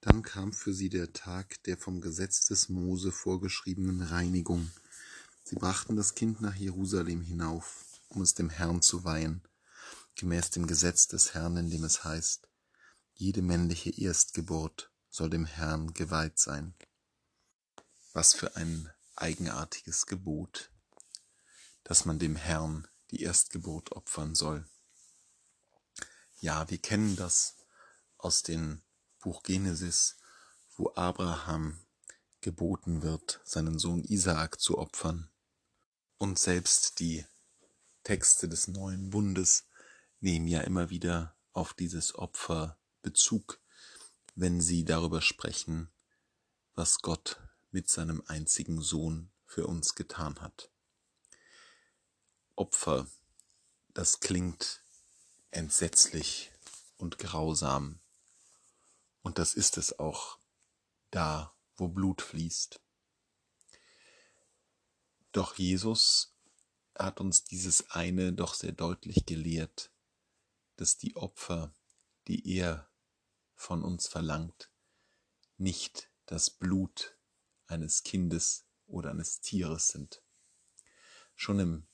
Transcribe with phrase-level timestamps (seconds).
[0.00, 4.70] Dann kam für sie der Tag der vom Gesetz des Mose vorgeschriebenen Reinigung.
[5.44, 9.42] Sie brachten das Kind nach Jerusalem hinauf, um es dem Herrn zu weihen,
[10.14, 12.48] gemäß dem Gesetz des Herrn, in dem es heißt,
[13.14, 16.74] jede männliche Erstgeburt soll dem Herrn geweiht sein.
[18.14, 20.70] Was für ein eigenartiges Gebot,
[21.84, 24.66] dass man dem Herrn die Erstgeburt opfern soll.
[26.40, 27.56] Ja, wir kennen das
[28.16, 28.80] aus dem
[29.20, 30.16] Buch Genesis,
[30.76, 31.78] wo Abraham
[32.40, 35.30] geboten wird, seinen Sohn Isaak zu opfern.
[36.18, 37.24] Und selbst die
[38.02, 39.66] Texte des neuen Bundes
[40.20, 43.60] nehmen ja immer wieder auf dieses Opfer Bezug,
[44.34, 45.90] wenn sie darüber sprechen,
[46.74, 50.70] was Gott mit seinem einzigen Sohn für uns getan hat.
[52.56, 53.06] Opfer,
[53.94, 54.82] das klingt
[55.50, 56.52] entsetzlich
[56.96, 58.00] und grausam.
[59.22, 60.38] Und das ist es auch
[61.10, 62.80] da, wo Blut fließt.
[65.32, 66.34] Doch Jesus
[66.96, 69.92] hat uns dieses eine doch sehr deutlich gelehrt,
[70.76, 71.74] dass die Opfer,
[72.26, 72.90] die er
[73.54, 74.70] von uns verlangt,
[75.56, 77.16] nicht das Blut
[77.66, 80.22] eines Kindes oder eines Tieres sind.
[81.34, 81.86] Schon im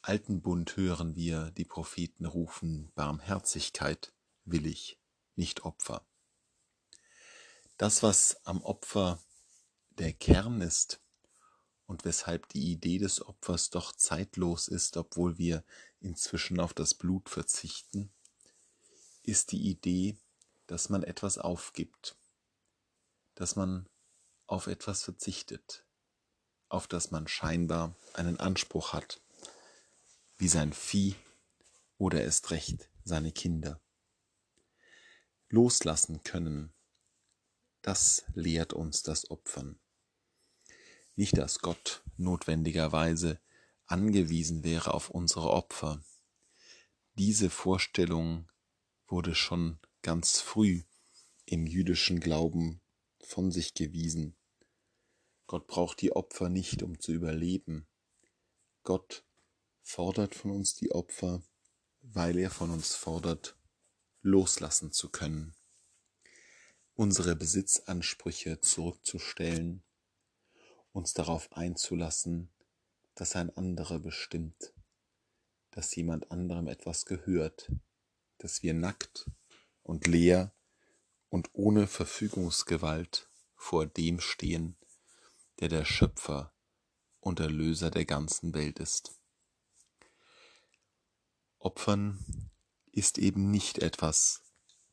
[0.00, 4.12] alten Bund hören wir die Propheten rufen, Barmherzigkeit
[4.44, 4.98] will ich,
[5.36, 6.06] nicht Opfer.
[7.76, 9.22] Das, was am Opfer
[9.90, 11.00] der Kern ist
[11.86, 15.64] und weshalb die Idee des Opfers doch zeitlos ist, obwohl wir
[16.00, 18.12] inzwischen auf das Blut verzichten,
[19.22, 20.16] ist die Idee,
[20.66, 22.16] dass man etwas aufgibt,
[23.34, 23.88] dass man
[24.46, 25.84] auf etwas verzichtet,
[26.68, 29.20] auf das man scheinbar einen Anspruch hat,
[30.36, 31.14] wie sein Vieh
[31.98, 33.80] oder erst recht seine Kinder.
[35.48, 36.72] Loslassen können,
[37.82, 39.78] das lehrt uns das Opfern.
[41.14, 43.40] Nicht, dass Gott notwendigerweise
[43.86, 46.02] angewiesen wäre auf unsere Opfer.
[47.14, 48.50] Diese Vorstellung
[49.06, 50.84] wurde schon ganz früh
[51.44, 52.80] im jüdischen Glauben
[53.20, 54.36] von sich gewiesen.
[55.46, 57.86] Gott braucht die Opfer nicht, um zu überleben.
[58.84, 59.24] Gott
[59.82, 61.42] fordert von uns die Opfer,
[62.00, 63.56] weil er von uns fordert,
[64.22, 65.54] loslassen zu können,
[67.02, 69.82] unsere Besitzansprüche zurückzustellen,
[70.92, 72.48] uns darauf einzulassen,
[73.16, 74.72] dass ein anderer bestimmt,
[75.72, 77.72] dass jemand anderem etwas gehört,
[78.38, 79.28] dass wir nackt
[79.82, 80.54] und leer
[81.28, 84.76] und ohne Verfügungsgewalt vor dem stehen,
[85.58, 86.54] der der Schöpfer
[87.18, 89.18] und Erlöser der ganzen Welt ist.
[91.58, 92.48] Opfern
[92.92, 94.44] ist eben nicht etwas,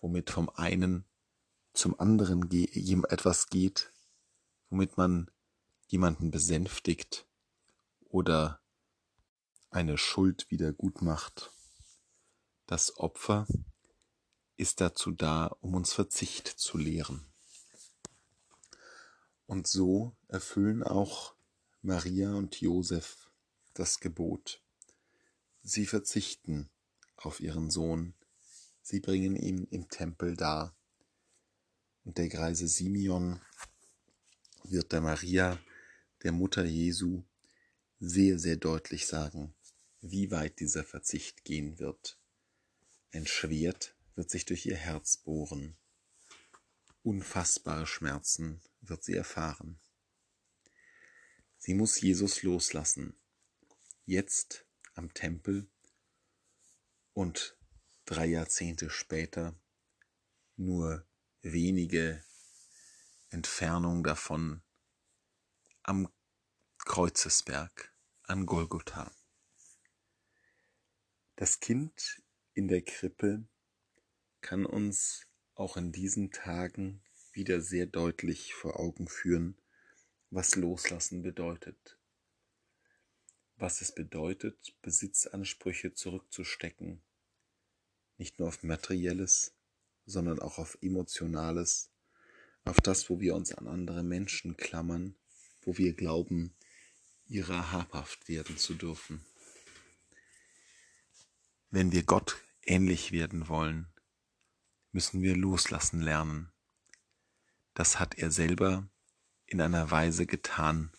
[0.00, 1.04] womit vom einen
[1.72, 2.50] zum anderen
[3.08, 3.92] etwas geht,
[4.68, 5.30] womit man
[5.88, 7.26] jemanden besänftigt
[8.08, 8.60] oder
[9.70, 11.52] eine Schuld wieder gut macht.
[12.66, 13.46] Das Opfer
[14.56, 17.26] ist dazu da, um uns Verzicht zu lehren.
[19.46, 21.34] Und so erfüllen auch
[21.82, 23.30] Maria und Josef
[23.74, 24.60] das Gebot.
[25.62, 26.68] Sie verzichten
[27.16, 28.14] auf ihren Sohn,
[28.82, 30.74] sie bringen ihn im Tempel dar.
[32.04, 33.40] Und der greise Simeon
[34.64, 35.58] wird der Maria,
[36.22, 37.24] der Mutter Jesu,
[37.98, 39.54] sehr, sehr deutlich sagen,
[40.00, 42.18] wie weit dieser Verzicht gehen wird.
[43.12, 45.76] Ein Schwert wird sich durch ihr Herz bohren.
[47.02, 49.78] Unfassbare Schmerzen wird sie erfahren.
[51.58, 53.14] Sie muss Jesus loslassen.
[54.06, 55.68] Jetzt am Tempel
[57.12, 57.56] und
[58.06, 59.54] drei Jahrzehnte später
[60.56, 61.06] nur
[61.42, 62.22] wenige
[63.30, 64.62] Entfernung davon
[65.82, 66.08] am
[66.78, 67.92] Kreuzesberg
[68.24, 69.12] an Golgotha.
[71.36, 72.22] Das Kind
[72.54, 73.44] in der Krippe
[74.40, 77.02] kann uns auch in diesen Tagen
[77.32, 79.56] wieder sehr deutlich vor Augen führen,
[80.30, 81.98] was Loslassen bedeutet.
[83.56, 87.02] Was es bedeutet, Besitzansprüche zurückzustecken,
[88.16, 89.54] nicht nur auf materielles,
[90.10, 91.90] sondern auch auf emotionales,
[92.64, 95.14] auf das, wo wir uns an andere Menschen klammern,
[95.62, 96.54] wo wir glauben,
[97.26, 99.24] ihrer habhaft werden zu dürfen.
[101.70, 103.86] Wenn wir Gott ähnlich werden wollen,
[104.92, 106.52] müssen wir loslassen lernen.
[107.74, 108.88] Das hat er selber
[109.46, 110.92] in einer Weise getan,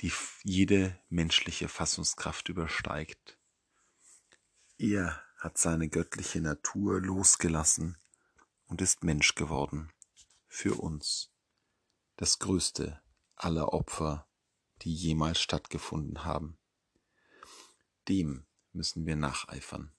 [0.00, 3.38] die jede menschliche Fassungskraft übersteigt.
[4.78, 7.96] Er hat seine göttliche Natur losgelassen
[8.66, 9.92] und ist Mensch geworden.
[10.48, 11.32] für uns
[12.16, 13.00] das größte
[13.34, 14.26] aller Opfer,
[14.82, 16.58] die jemals stattgefunden haben.
[18.08, 19.95] Dem müssen wir nacheifern.